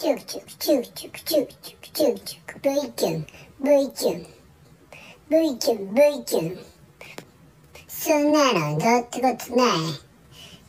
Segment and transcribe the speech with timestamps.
[0.00, 3.26] チュクチュクチュクチュクチュクチュクチュクチュク V キュン
[3.62, 4.26] V キュン
[5.28, 6.58] V キュン V キュン
[7.86, 9.76] そんなのどってことない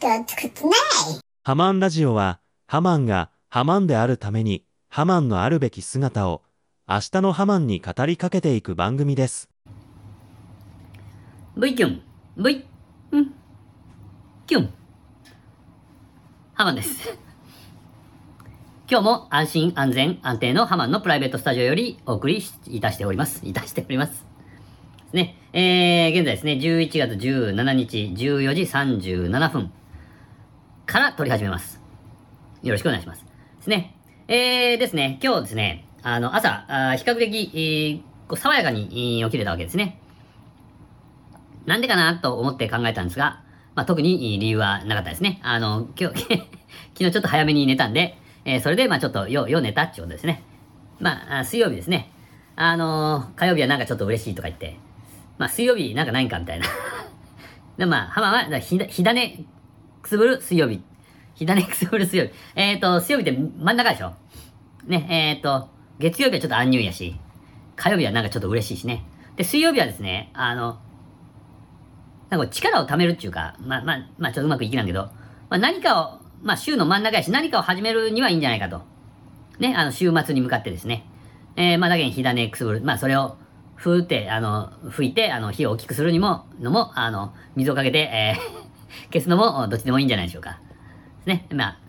[0.02, 6.41] どってことないハマンラジオは、ハマンがハマンであるために、ハマンのあるべき姿を、
[6.86, 9.50] 明日のハマンに語りかけていく番組です。
[11.55, 12.02] V キュン
[12.36, 12.66] V
[13.11, 13.34] うん
[14.45, 14.73] キュン
[16.54, 17.30] ハマンです。
[18.92, 23.39] 今日も安心安全安定のハマンのプライベートスタジオよりお送りいたしております。
[23.46, 24.11] いたしております。
[24.11, 25.38] ですね。
[25.54, 29.71] えー、現在ですね、11月17日14時37分
[30.86, 31.79] から撮り始めます。
[32.64, 33.23] よろしくお願いします。
[33.23, 33.95] ですね。
[34.28, 40.02] えーですね、今日ですね、あの、朝、あ比較的、えー爽やかにえー起きれたわけですね。
[41.66, 43.42] なんでかなと思って考えたんですが、
[43.73, 45.39] まあ、特に理由はなかったですね。
[45.44, 46.23] あの、今日、
[46.92, 50.44] 昨日ちょっと早めに寝たんで、えーそれで、まあちょっとよ、よ寝たっていうことですね。
[51.00, 52.11] まあ、水曜日ですね。
[52.55, 54.78] あのー火曜日はなんかちょっと嬉しいとか言って、
[55.38, 56.66] まあ水曜日なんかないんかみたいな。
[57.78, 59.45] で、まあ、浜は、だひだ、火種
[60.02, 60.83] くすぶる水曜日。
[61.36, 62.33] 火種くすぶる水曜日。
[62.56, 64.14] えっ、ー、と、水曜日って真ん中でしょ？
[64.86, 67.20] ね、えっ、と、月曜日はちょっと安入やし、
[67.76, 69.03] 火曜日はなんかちょっと嬉しいしね。
[69.36, 70.80] で、水曜日はですね、あの、
[72.30, 75.03] なんか力を貯めるっていうか、まあまあ、まあちょっとうまくいきなんけど、
[75.50, 78.81] まあ何かを、まあ週の真ん中やし何かを始めるにはいいんじゃないかと。
[79.59, 81.06] ね、あの週末に向かってですね。
[81.56, 82.81] えー、まあだけに火種くすぶる。
[82.81, 83.38] まあそれを、
[83.75, 90.59] ふーって、あの、吹いて、あの、火を大きくするにも、のも、あの、水をかけて、えー、 消すのも、どっちでもいいんじゃないでしょうか。
[91.25, 91.48] ね。
[91.52, 91.80] まあ、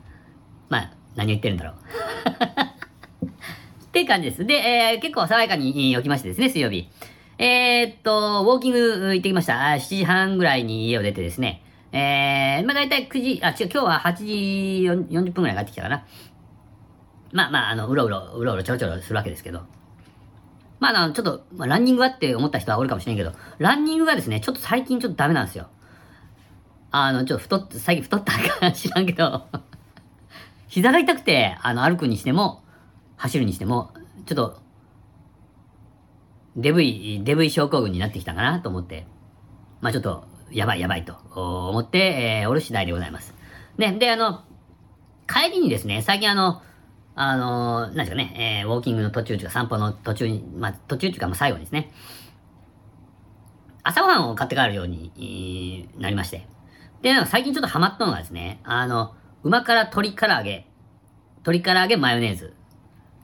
[0.70, 1.74] まあ、何言ってるんだろう。
[3.84, 4.46] って感じです。
[4.46, 6.88] で、えー、結構爽やかに起きましてですね、水曜日。
[7.36, 9.54] えー、っと、ウォーキング行ってきました。
[9.54, 11.62] 7時半ぐらいに家を出てですね。
[11.92, 14.24] えー、まあ大体9時、あ、違う、今日は8時
[15.14, 16.06] 40分ぐらい帰ってきたかな。
[17.32, 19.62] まあまあ、あの、うろうろ、うろうろちょろちょろするわけですけど。
[20.80, 25.68] まあ、あの、ちょっと、まあ、ランニングはって思った人はおるかもしれんけど、ランニングがですね、ちょっと最近ちょっとダメなんですよ。
[26.90, 29.46] あの、ちょっと太って、最近太ったか知らんけど、
[30.68, 32.62] 膝が痛くて、あの、歩くにしても、
[33.16, 33.92] 走るにしても、
[34.26, 34.60] ちょっと、
[36.56, 39.06] デブイ、デブイ症候群になってきたかなと思って、
[39.80, 41.98] まあちょっと、やばいやばいと思って、
[42.42, 43.34] えー、おる次第でございます。
[43.78, 44.42] ね、で、あの、
[45.26, 46.62] 帰りにですね、最近あの、
[47.14, 51.92] あのー、なんですかね、えー、ウォーキングの途中というか散歩の途中に、まあ途中というか、まあ最後にですね、
[53.82, 56.46] 朝ごはんを買って帰るように、なりまして。
[57.02, 60.66] で、なんか最近ちょっとハマったのがですね、あの、馬から鶏唐揚げ、
[61.44, 62.54] 鶏唐揚げマヨネーズ、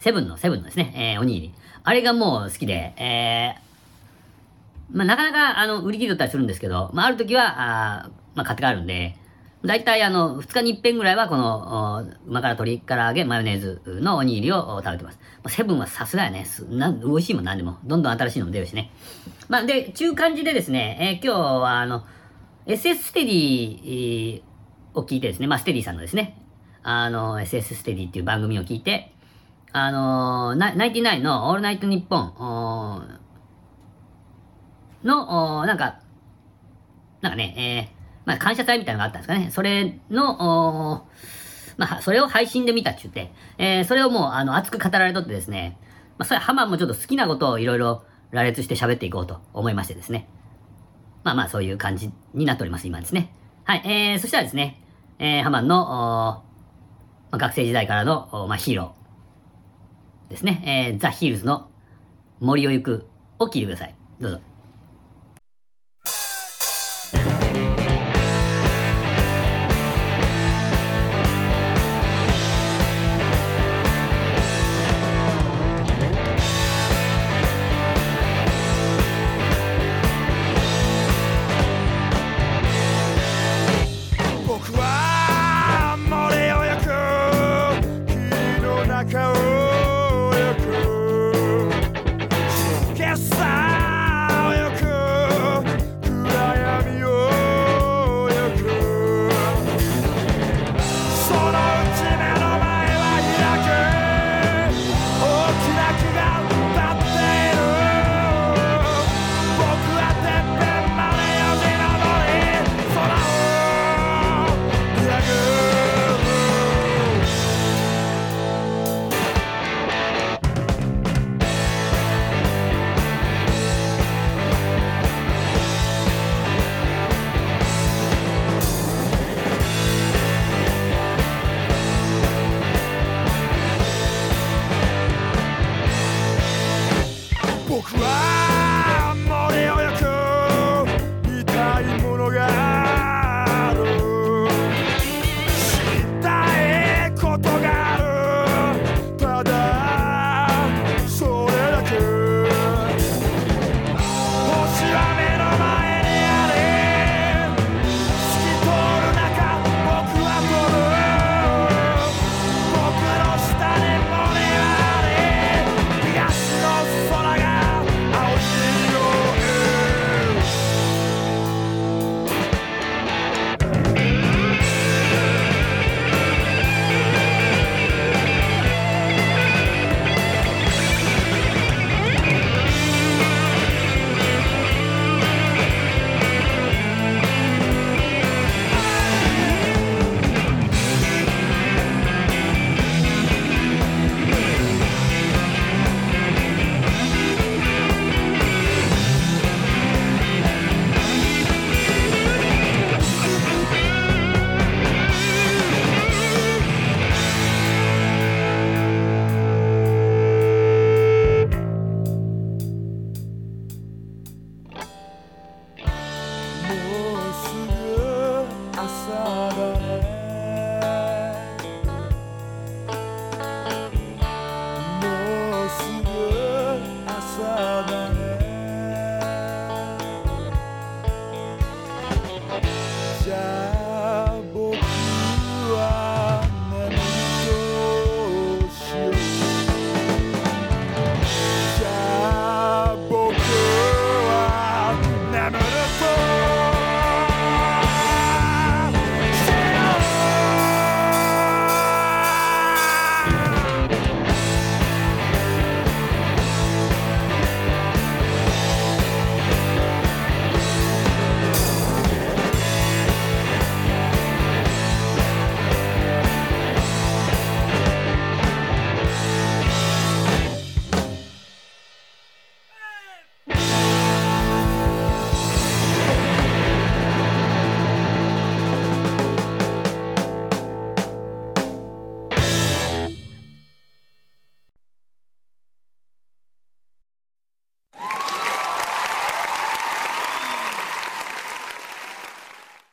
[0.00, 1.54] セブンの、セブンのですね、えー、おにぎり。
[1.84, 3.67] あれがもう好きで、えー、
[4.90, 9.16] まあ、なかなか、あの、売り切れたりするんですけど、まあ、ある時は、あまあ、買って帰るんで、
[9.64, 15.18] だいたいあの、二日に一遍ぐらいは、この、お馬から鶏唐揚げ、マヨネーズのおにぎりを食べてます。
[15.42, 16.44] まあセブンはさすがやね。
[16.44, 17.78] すなん美味しいもんなんでも。
[17.84, 18.92] どんどん新しいのも出るしね。
[19.48, 22.04] まあ、で、中感じでですね、えー今日は、あの、
[22.66, 24.42] SS ステディ
[24.94, 26.40] を聞いてですね、まあ、ステディさんのですね、
[26.84, 29.12] あの、SS ステディっていう番組を聞いて、
[29.72, 33.20] あのナナインティナインのオールナイトニッポン
[35.04, 36.00] の、なんか、
[37.20, 39.50] なんかね、えー、まあ、感謝祭みたいなのがあったんですかね。
[39.50, 41.06] それの、お
[41.76, 45.78] まあ、それを配信で見たって言って、えー、それをもう、あの、熱く語られとってですね、
[46.18, 50.28] まあ、それはハマンもちょっと好きなことをいろいろ羅列して喋っていこうと思いましてですね。
[51.22, 53.32] まあまあ、そういう感じになっております、今ですね。
[53.64, 54.82] はい、えー、そしたらですね、
[55.18, 56.42] えー、ハマンの、ま
[57.32, 61.70] あ、学生時代からの、まあ、ヒーローですね、えー、ザ・ヒールズの
[62.40, 63.06] 森を行く
[63.38, 63.94] を聞いてください。
[64.20, 64.40] どうぞ。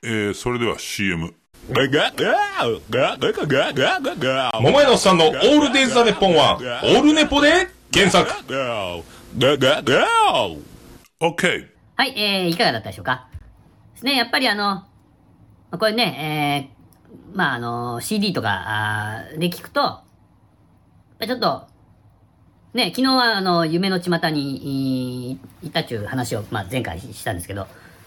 [0.08, 1.34] えー、それでは CM。
[4.62, 8.32] 桃屋のおっさんのオールデイズ・ザ・ネッポンは、オールネポで検索。
[11.20, 11.68] OK!
[11.96, 13.30] はい、えー、いかがだったでしょうか
[13.96, 14.84] ですね、やっぱりあの、
[15.72, 20.02] これね、えー、まああの、CD とかあで聞くと、
[21.20, 21.66] ちょっと、
[22.76, 27.66] ね、昨日はあの、夢の巷にい行ったっちゅう話を、まあ前回したんですけど、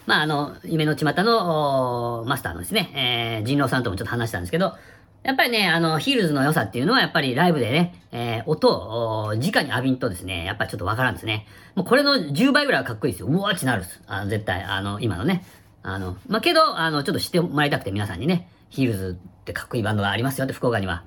[0.09, 4.73] まああの、夢の巷のマスターのですね、えー、人狼さんともちょっと話したんですけど、
[5.21, 11.45] やっぱりね、あの、ヒールズの良さっていうのは、やっぱりライブでね、えー、音を、直に浴びんとですね、やっぱりちょっとわからんですね。
[11.75, 13.27] もうこれの10倍ぐらいはかっこいいですよ。
[13.27, 14.01] うわーってなるっす。
[14.07, 15.45] あの絶対、あの、今のね。
[15.83, 21.03] あの、まあ、けど、あの、ちょっと知ってもらいたくて皆さんにね、ヒールズってかっこいいバンドがありますよって、福岡には。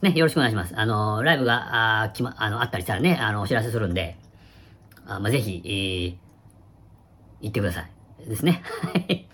[0.00, 0.72] ね、よろしくお願いします。
[0.74, 4.16] あの、ライブが、あきま、あの、あったりしたらね、あの、お知らせするんで、
[5.06, 6.29] あまあ、ぜひ、えー、
[7.40, 8.28] 行ってください。
[8.28, 8.62] ですね。
[8.82, 9.26] は い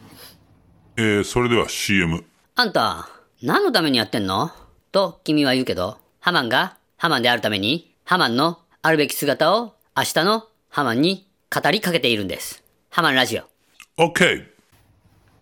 [0.96, 2.24] えー、それでは CM。
[2.54, 3.08] あんた、
[3.42, 4.50] 何のためにやってんの？
[4.92, 12.62] と君は言うけど、ハマンがハマンであるために、ハマンのあるべき姿を明日のハマンに語りかけているんです。
[12.90, 13.42] ハマンラジオ。
[14.02, 14.46] OK!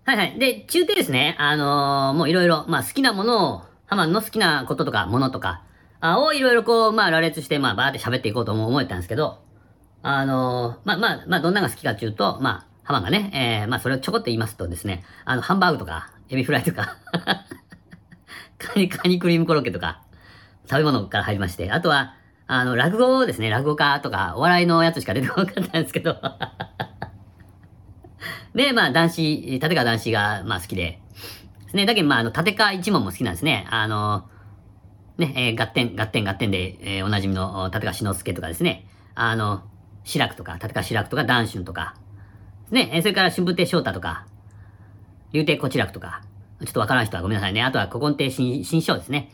[0.06, 0.38] はいはい。
[0.38, 1.36] で、中継ですね。
[1.38, 5.62] あのーもういろいろ、まあ好きなものを、ハマンの好きなこととか、ものとか、
[6.00, 9.38] あをいろいろこう、まあ羅列して、まあバーって喋っていこうとも思えたんですけど、
[10.06, 16.98] あのまあまあ、まあどんなのが好きかっていうと、まあ、ハマがね、えー、まあそれをちょこっと言いますとですね、あの、ハンバーグとか、エビフライとか、
[18.58, 20.02] カニ、カニクリームコロッケとか、
[20.68, 26.20] 食べ物から入りまして、あとは、あの、落語ですね、落語家とか、お笑いのやつしか出てこなかったんですけど、
[28.54, 31.00] で、まあ、男子、立川男子が、まあ、好きで。
[31.64, 31.86] ですね。
[31.86, 33.66] だけど、まあ、あの、立川一門も好きなんですね。
[33.70, 34.28] あの、
[35.16, 38.86] ね、えー、合点、合点、合点で、えーおなじみの、立川志の輔とかですね。
[39.14, 39.62] あの、
[40.04, 41.94] 志らくとか、立川志らくとか、談春とか。
[42.70, 43.00] ね。
[43.00, 44.26] それから、春風亭昇太とか、
[45.32, 46.22] 竜亭小痴楽とか。
[46.64, 47.62] ちょっとわからん人はごめんなさいね。
[47.62, 49.32] あとは、古今亭新、新章ですね。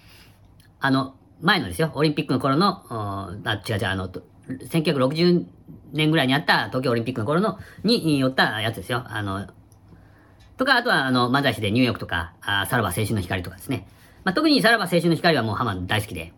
[0.81, 5.47] あの、前のですよ、オリンピックの頃の、あ、違う違う、あの、1960
[5.93, 9.05] 年ぐらいにあった東京オリンピックの頃の、に寄ったやつですよ。
[9.07, 9.47] あの、
[10.57, 13.87] とか、あとは、あの、漫才師でニューヨークとか、あさらば青春の光とかですね。
[14.25, 16.33] まあ、特にさらば青春の光はもうハマン大好きで。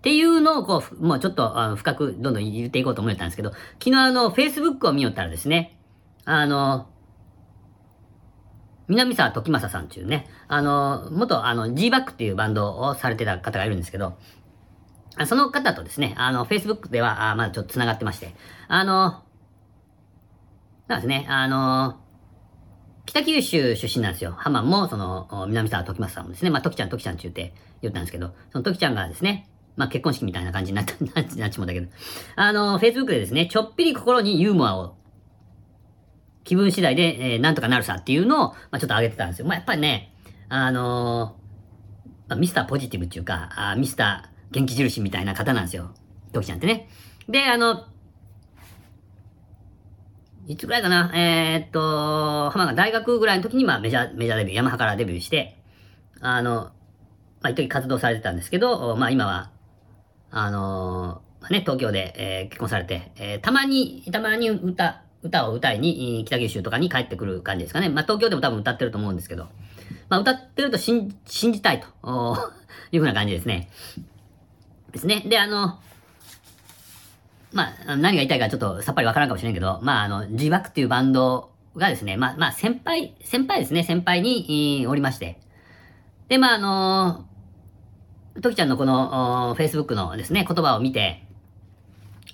[0.00, 5.76] っていうのをこう、もうちょっとあ深くどんどん言っていこうと思ったんですけど、昨日あの、Facebook を見よったらですね、
[6.24, 6.88] あの、
[8.88, 14.16] 南沢時政さんっていうね、あの、元あの G バックっていうバンドをされてた方がいるんですけど、
[15.26, 18.34] その方とですね、あの、Facebook では、あまだちょっと繋がってまして、
[18.68, 19.22] あの、
[20.88, 22.00] なんですね、あの、
[23.04, 24.32] 北九州出身なんですよ。
[24.32, 30.94] ハマンも、その、南沢時政さんもですね、まあ、時ちゃん、時ちゃんって言って言ったんですけど、その時ちゃんがですね、まあ、結婚式みたいな感じになった、
[31.38, 31.88] なっちもだけど、
[32.36, 34.96] あの、Facebook でですね、ちょっぴり心にユーモアを、
[36.44, 39.46] 気分次第で、えーなんとかなるさっていうのを、まあ、ちょっと上げてたんですよ。
[39.46, 40.12] まあ、やっぱりね、
[40.48, 41.36] あの
[42.28, 45.94] まあ、ミスターポジティブっていうか、あミスター元気印みたいな方なんですよ。
[46.32, 46.88] 時ちゃんってね。
[47.28, 47.86] で、あの、
[50.46, 51.12] いつぐらいかな？
[51.14, 55.56] えー、っと、浜が大学ぐらいの時に、まあ、メジャー、メジャーデビュー、ヤマハからデビューして、
[56.20, 56.72] あの、
[57.42, 59.50] まあ、一時活動されてたんですけど、まあ、今は、
[60.30, 67.88] あのまあね、東京で、えー結婚されて、えーたまに、たまに歌、歌を歌いに、北九州とかに帰ってくる感じですかね。
[67.88, 69.48] まあ、東京でも多分歌ってると思うんですけど、
[70.08, 72.36] まあ、歌ってると信じたいと、
[72.92, 73.70] いうふうな感じですね。
[74.92, 75.20] ですね。
[75.26, 75.78] で、あの、
[77.52, 85.38] まあ、何が言いたいかちょっとさっぱりわからんかもしれんけど、まあ、あの、G バックっていうバンドがですね、まあ、まあ、先輩、先輩ですね、先輩に、おりまして。
[86.28, 87.26] で、まあ、あの、
[88.42, 91.26] ときちゃんのこの、お Facebook のですね、言葉を見て、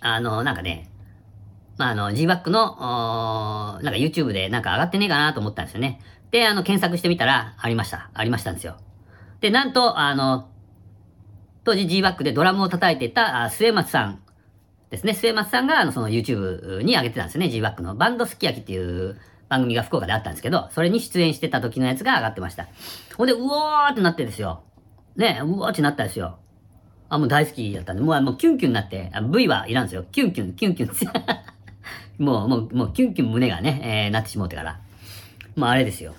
[0.00, 0.90] あの、なんかね、
[1.78, 6.00] まあ、あの、G バックの、おなんか YouTube でなんか上がってねえかなと思ったんですよね。
[6.30, 8.10] で、あの、検索してみたら、ありました。
[8.14, 8.76] ありましたんですよ。
[9.40, 10.48] で、なんと、あの、
[11.64, 14.22] 当時 G バックでドラムを叩いてたあ末松さん
[14.90, 15.14] ですね。
[15.14, 17.48] 末松さんが、あの、その YouTube に上げてたんですよね。
[17.48, 22.68] G バックのバンドすき焼きっていう番組が福岡であったんですけど、それに出演してた時のやつが上がってました。
[23.16, 24.62] ほんで、うおーってなってですよ。
[25.16, 26.38] ね、うおーってなったんですよ。
[27.08, 30.04] あ、もう大好きだったんで、もう、もうキュンキュンになって、V はいらんですよ。
[30.10, 30.92] キュンキュン、キュンキュン。
[32.24, 34.80] もう、もう、もう、キュンキュン胸がね、えー、なってしもうてから。
[35.54, 36.14] まあ、あれですよ。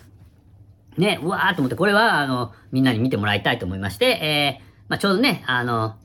[0.97, 5.95] ね、うわーと思って、これは、あの、みんなに見てもらいたいと思いまして、えー、まあ、ちょうどね、あの、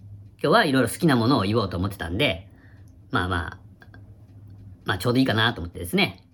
[0.42, 2.49] 今日はいろいろ好きなものを言おうと思ってたんで、
[3.11, 3.58] まあまあ、
[4.84, 6.25] まあ、ちょうどいいかなと思ってですね。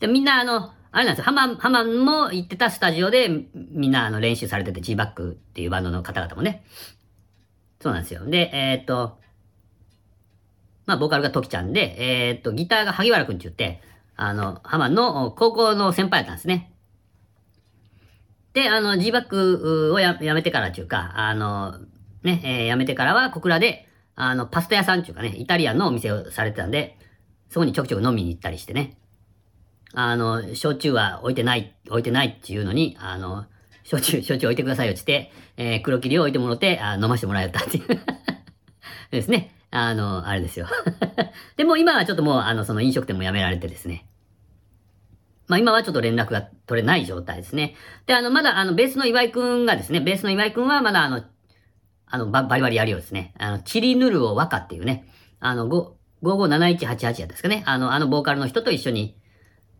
[0.00, 6.64] で、みんな、あの、あれなんですよ、ハマ、ハマンも行ってたスタジオで、みんな、あの、練習されてて、G バックっていうバンドの方々もね。
[7.80, 8.24] そうなんですよ。
[8.24, 9.18] で、えーっと、
[10.86, 11.96] まあ、ボーカルがトキちゃんで、
[12.28, 13.82] えーっと、ギターが萩原くんって言って、
[14.14, 16.72] あの、ハマンの高校の先輩だったんですね。
[18.52, 21.76] で、あの、G バックをややめてからっていうか、あの、
[22.22, 26.96] ね、えー、辞めてからは小倉で、あの、パスタ屋さんっていうかね、イタリアンのお店をされてたんで、
[27.50, 28.96] そこにちょくちょく飲みに行ったりしてね。
[29.94, 33.46] あの、焼酎は置いてない、置いてないっていうのに、あの、
[33.84, 37.86] 焼酎、焼酎置いてくださいよって言って、えー黒霧を置いてもろて、あ飲ませてもらえたっていう。
[39.10, 39.54] ですね。
[39.70, 40.66] あの、あれですよ。
[41.56, 44.06] でも今はちょっともう、あの、その飲食店も辞められてですね。
[45.46, 47.74] まあ今はちょっと連絡が取れない状態ですね。
[48.06, 51.22] で、あの、まだあの、ベースの岩井くんがですね、ベースの岩井くんはまだあの、
[52.06, 53.34] あの、バリバリやるようですね。
[53.38, 55.06] あの、チリヌルを和歌っていうね、
[55.40, 55.92] あの、5
[56.24, 57.62] 557188やですかね。
[57.66, 59.16] あの、あのボーカルの人と一緒に、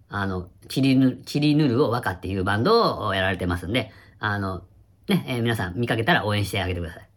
[0.09, 4.63] あの、チリヌ、チリヌルを和歌っていうバンドをやられてますんで、あの、
[5.09, 7.09] ね、えー皆さん見かけたら応援してあげてください。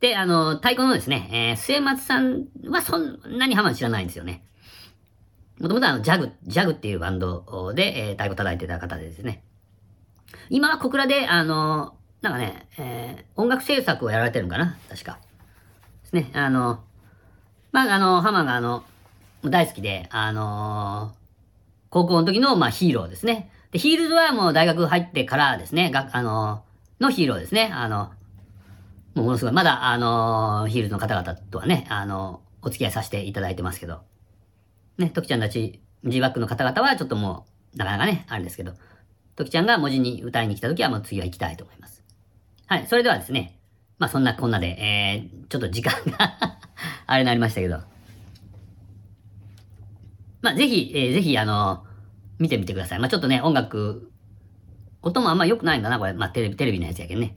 [0.00, 4.44] で、あの、太鼓のですね、えー末松さんはそんなにハマ知らないんですよね。
[5.58, 9.42] もともとあの、ジャグ、ジャグっていうバンドで、えー太鼓叩いてた方でですね。
[10.50, 15.18] 今は小倉で、あの、なんかね、えー音楽制作をやられてるのかな確か。
[16.02, 16.30] ですね。
[16.34, 16.80] あの、
[17.72, 18.84] まあ、あの、ハマがあの、
[19.44, 21.12] 大好きで、あの
[21.90, 23.50] 高校の時の、まあ、ヒーローですね。
[23.70, 26.62] で、ヒールドはもう大学入ってからですね、が、あの
[27.00, 27.70] のヒーローですね。
[27.72, 28.10] あの、
[29.14, 34.00] もうものすごい、まだ、あのヒールドの方々とはね、あのお付き合いさせていただいてますけど、
[34.96, 38.72] ね、トキちゃんたち、G バックの方々はちょっともう、なかなかね、あれですけど、
[39.36, 42.04] トキちゃんが文字に歌いに来た時はもう次は行きたいと思います。
[42.66, 43.58] はい、それではですね、
[43.98, 46.58] まあそんなこんなで、えー、ちょっと時間が
[47.06, 47.80] あれになりましたけど、
[50.40, 51.84] まあぜひ、えーぜひ、あの
[52.38, 52.98] 見てみてください。
[52.98, 54.10] まあちょっとね、音楽、
[55.02, 56.12] 音もあんま良くないんだな、これ。
[56.12, 57.34] まあテレビ、テレビのやつやけどね。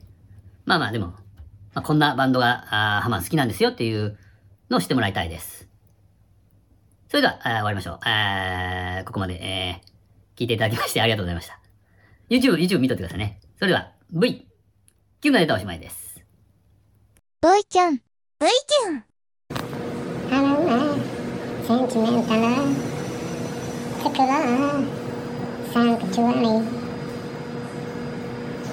[0.64, 1.08] まあまあでも、
[1.74, 4.18] まあ、こんなバンドが、あーハマン好きなんですよっていう
[4.70, 5.68] のを知ってもらいたいです。
[7.08, 7.98] それでは、あー終わりましょう。
[8.02, 11.58] あーここまで、えー、聞いていただきましてありがとうございました。
[12.30, 13.40] YouTube、YouTube 見とってくださいね。
[13.58, 14.46] それでは、V、
[15.20, 16.22] Q が出たおしまいです。
[17.42, 18.00] V ちゃん V
[18.40, 19.04] ちゃん
[20.30, 20.42] あら
[20.76, 20.94] な、
[21.66, 22.91] センチメンタル、
[24.02, 24.26] テクラ、
[25.72, 26.81] サンクチュアリ